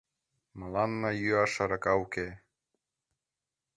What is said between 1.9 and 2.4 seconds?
уке.